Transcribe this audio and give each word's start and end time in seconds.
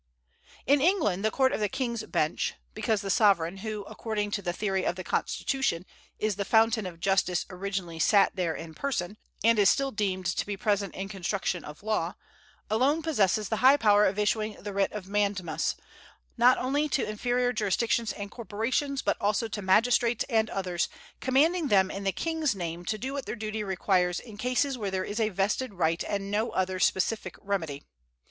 In 0.65 0.81
England 0.81 1.23
the 1.23 1.29
court 1.29 1.51
of 1.51 1.71
king's 1.71 2.01
bench 2.05 2.55
because 2.73 3.01
the 3.01 3.11
Sovereign, 3.11 3.57
who, 3.57 3.83
according 3.83 4.31
to 4.31 4.41
the 4.41 4.51
theory 4.51 4.83
of 4.83 4.95
the 4.95 5.03
constitution, 5.03 5.85
is 6.17 6.37
the 6.37 6.43
fountain 6.43 6.87
of 6.87 6.99
justice 6.99 7.45
originally 7.51 7.99
sat 7.99 8.35
there 8.35 8.55
in 8.55 8.73
person, 8.73 9.15
and 9.43 9.59
is 9.59 9.69
still 9.69 9.91
deemed 9.91 10.25
to 10.25 10.43
be 10.43 10.57
present 10.57 10.95
in 10.95 11.07
construction 11.07 11.63
of 11.63 11.83
law 11.83 12.15
alone 12.67 13.03
possesses 13.03 13.49
the 13.49 13.57
high 13.57 13.77
power 13.77 14.03
of 14.07 14.17
issuing 14.17 14.53
the 14.59 14.73
writ 14.73 14.91
of 14.91 15.05
mandamus, 15.07 15.75
not 16.35 16.57
only 16.57 16.89
to 16.89 17.07
inferior 17.07 17.53
jurisdictions 17.53 18.11
and 18.11 18.31
corporations, 18.31 19.03
but 19.03 19.17
also 19.21 19.47
to 19.47 19.61
magistrates 19.61 20.25
and 20.31 20.49
others, 20.49 20.89
commanding 21.19 21.67
them 21.67 21.91
in 21.91 22.05
the 22.05 22.11
King's 22.11 22.55
name 22.55 22.83
to 22.83 22.97
do 22.97 23.13
what 23.13 23.27
their 23.27 23.35
duty 23.35 23.63
requires 23.63 24.19
in 24.19 24.35
cases 24.35 24.79
where 24.79 24.89
there 24.89 25.05
is 25.05 25.19
a 25.19 25.29
vested 25.29 25.75
right 25.75 26.03
and 26.05 26.31
no 26.31 26.49
other 26.49 26.79
specific 26.79 27.35
remedy. 27.39 27.83